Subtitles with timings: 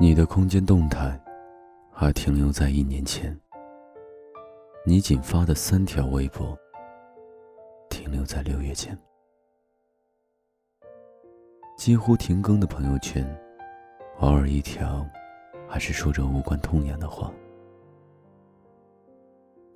[0.00, 1.20] 你的空间动态
[1.90, 3.36] 还停留在一年前，
[4.86, 6.56] 你仅发的三条微博
[7.90, 8.96] 停留在六月前，
[11.76, 13.28] 几乎停更的朋友圈，
[14.20, 15.04] 偶尔一条
[15.68, 17.32] 还是说着无关痛痒的话。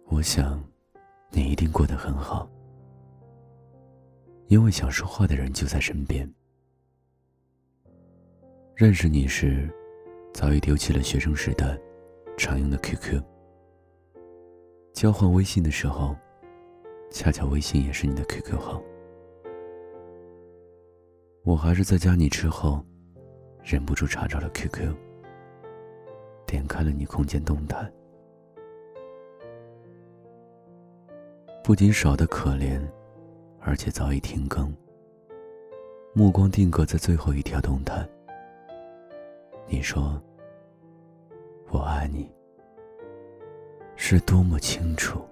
[0.07, 0.63] 我想，
[1.31, 2.49] 你一定过得很好，
[4.47, 6.33] 因为想说话的人就在身边。
[8.77, 9.69] 认识你时。
[10.33, 11.79] 早已丢弃了学生时代
[12.37, 13.23] 常用的 QQ。
[14.93, 16.17] 交换微信的时候，
[17.11, 18.83] 恰巧微信也是你的 QQ 号。
[21.45, 22.85] 我还是在加你之后，
[23.63, 24.95] 忍不住查找了 QQ，
[26.47, 27.91] 点开了你空间动态，
[31.65, 32.81] 不仅少得可怜，
[33.61, 34.73] 而且早已停更。
[36.15, 38.09] 目光定格在最后一条动态。
[39.67, 40.21] 你说
[41.71, 42.31] ：“我爱你。”
[43.97, 45.23] 是多么清楚、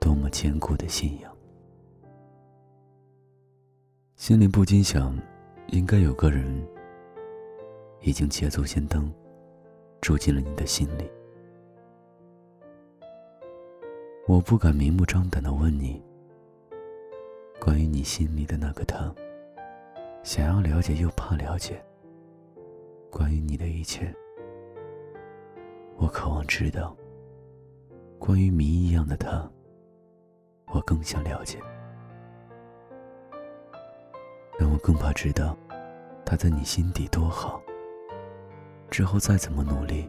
[0.00, 1.36] 多么坚固的信仰。
[4.16, 5.16] 心里不禁想，
[5.68, 6.66] 应该有个人
[8.00, 9.12] 已经捷足先登，
[10.00, 11.08] 住进了你的心里。
[14.26, 16.02] 我不敢明目张胆的问你，
[17.60, 19.14] 关于你心里的那个他，
[20.22, 21.82] 想要了解又怕了解。
[23.10, 24.14] 关于你的一切，
[25.96, 26.96] 我渴望知道。
[28.18, 29.48] 关于谜一样的他，
[30.66, 31.58] 我更想了解。
[34.58, 35.56] 但我更怕知道，
[36.24, 37.62] 他在你心底多好。
[38.90, 40.08] 之后再怎么努力，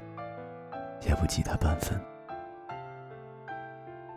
[1.08, 2.00] 也不及他半分。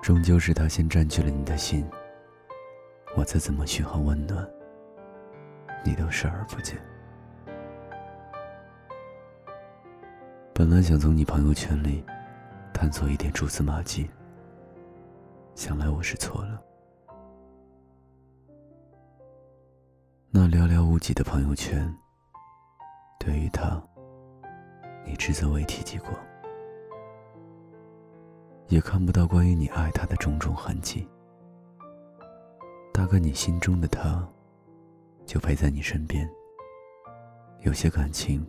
[0.00, 1.88] 终究是他先占据了你的心，
[3.16, 4.48] 我再怎么嘘寒问暖，
[5.84, 6.76] 你都视而不见。
[10.62, 12.04] 本来想从你朋友圈里
[12.72, 14.08] 探索一点蛛丝马迹，
[15.56, 16.62] 想来我是错了。
[20.30, 21.92] 那寥寥无几的朋友圈，
[23.18, 23.82] 对于他，
[25.04, 26.10] 你只字未提及过，
[28.68, 31.08] 也看不到关于你爱他的种种痕迹。
[32.94, 34.24] 大概你心中的他，
[35.26, 36.30] 就陪在你身边。
[37.62, 38.46] 有些感情。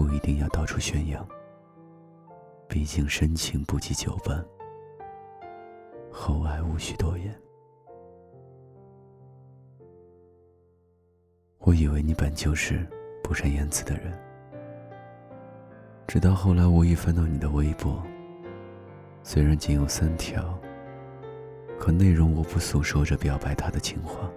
[0.00, 1.28] 不一定要到处宣扬，
[2.66, 4.42] 毕竟深情不及久伴，
[6.10, 7.38] 厚爱无需多言。
[11.58, 12.86] 我以为你本就是
[13.22, 14.18] 不善言辞的人，
[16.06, 18.02] 直到后来无意翻到你的微博，
[19.22, 20.58] 虽然仅有三条，
[21.78, 24.30] 可内容无不诉说着表白他的情话。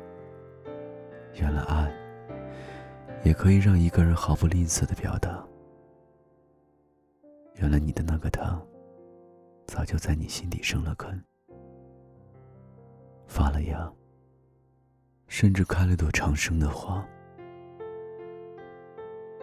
[1.36, 1.90] 原来爱，
[3.24, 5.42] 也可以让一个人毫不吝啬的表达。
[7.56, 8.62] 原来你的那个他，
[9.68, 11.24] 早就在你心底生了根，
[13.28, 13.92] 发了芽，
[15.28, 17.06] 甚至开了朵长生的花。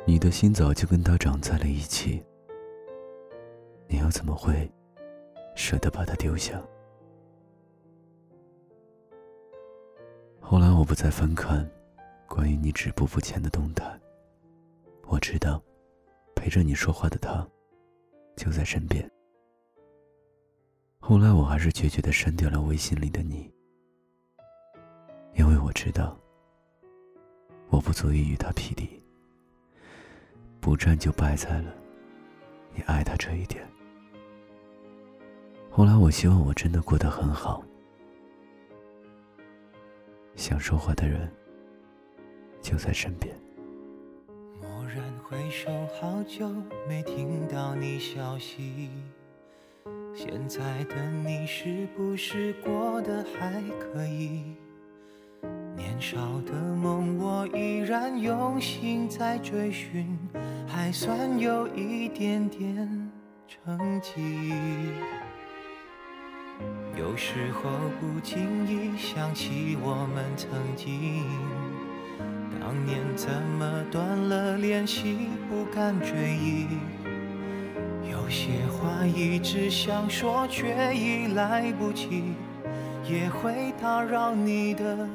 [0.06, 2.22] 你的心早就跟他长在了一起，
[3.87, 4.70] 你又怎么会
[5.54, 6.60] 舍得把他丢下？
[10.41, 11.69] 后来我不再翻看
[12.26, 13.84] 关于你止步不前的动态，
[15.06, 15.62] 我知道
[16.34, 17.47] 陪着你说话的他。
[18.40, 19.06] 就在身边。
[20.98, 23.52] 后来我还是决绝的删掉了微信里的你，
[25.34, 26.18] 因为我知道
[27.68, 28.88] 我不足以与他匹敌，
[30.58, 31.74] 不战就败在了
[32.74, 33.62] 你爱他这一点。
[35.70, 37.62] 后来我希望我真的过得很好，
[40.34, 41.30] 想说话的人
[42.62, 43.38] 就在身边。
[44.94, 45.70] 然回首，
[46.00, 46.48] 好久
[46.88, 48.90] 没听到你消息。
[50.12, 54.56] 现在的你是不是过得还可以？
[55.76, 60.19] 年少的梦，我依然用心在追寻，
[60.66, 63.10] 还算有一点点
[63.46, 64.93] 成绩。
[66.96, 67.70] 有时候
[68.00, 71.25] 不经意想起我们曾经。
[72.60, 73.28] 当年怎
[73.58, 75.16] 么断了联系，
[75.48, 76.66] 不敢追忆。
[78.08, 82.34] 有些话一直想说，却已来不及，
[83.08, 85.08] 也会打扰你的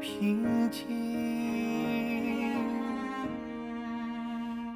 [0.00, 0.84] 平静。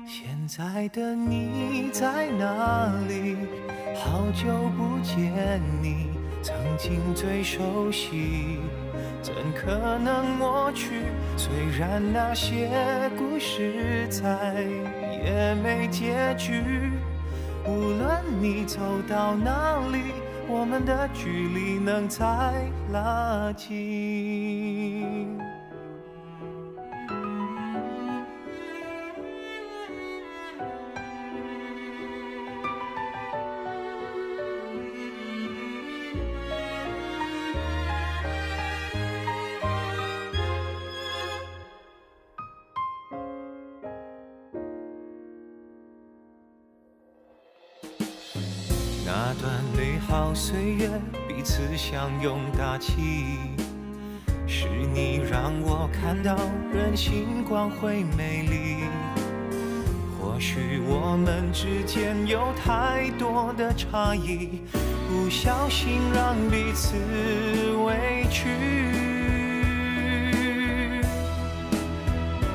[0.06, 3.36] 现在的你在哪里？
[3.96, 6.08] 好久不见你，
[6.44, 8.58] 曾经最熟悉。
[9.22, 11.00] 怎可能抹去？
[11.38, 12.68] 虽然那些
[13.16, 14.62] 故事再
[15.24, 16.62] 也没结局，
[17.66, 20.12] 无论你走到哪里，
[20.46, 22.22] 我们的距离能再
[22.92, 25.40] 拉近。
[49.06, 50.88] 那段美好岁月，
[51.28, 53.36] 彼此相拥大气，
[54.46, 56.34] 是你让我看到
[56.72, 58.84] 人性光辉美丽。
[60.18, 64.62] 或许我们之间有太多的差异，
[65.06, 66.96] 不小心让彼此
[67.84, 68.48] 委屈。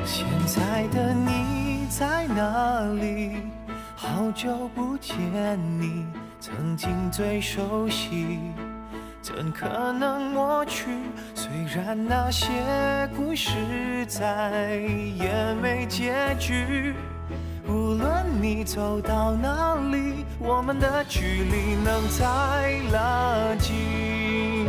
[0.04, 3.38] 现在的你在哪里？
[3.96, 5.16] 好久不见
[5.80, 6.08] 你。
[6.40, 8.40] 曾经最熟悉，
[9.22, 10.86] 怎可能抹去？
[11.36, 12.50] 虽然那些
[13.14, 13.52] 故事
[14.08, 14.78] 再
[15.18, 16.96] 也没结局，
[17.68, 24.66] 无论你走到哪里，我们的距离能再拉近。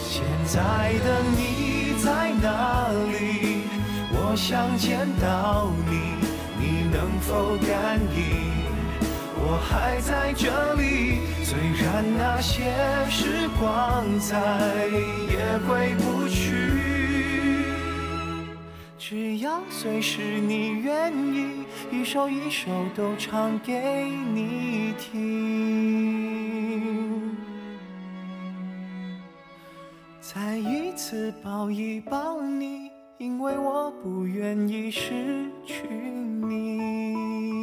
[0.00, 0.60] 现在
[1.04, 3.66] 的你在哪里？
[4.14, 6.16] 我想见到你，
[6.58, 8.71] 你能否感应？
[9.44, 12.72] 我还在这里，虽然那些
[13.10, 14.38] 时光再
[15.28, 16.44] 也回不去，
[18.96, 26.22] 只要随时你愿意，一首一首都唱给你听，
[30.20, 37.61] 再一次抱一抱你，因为我不愿意失去你。